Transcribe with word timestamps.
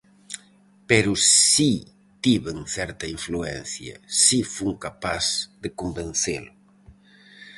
Pero 0.89 1.11
si 1.51 1.71
tiven 2.25 2.59
certa 2.75 3.05
influencia, 3.15 3.93
si 4.21 4.39
fun 4.53 4.73
capaz 4.85 5.25
de 5.61 5.69
convencelo. 5.79 6.51